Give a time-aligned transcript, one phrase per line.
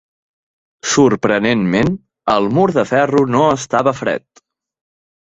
[0.93, 1.93] Sorprenentment,
[2.39, 4.47] el mur de ferro no estava fred.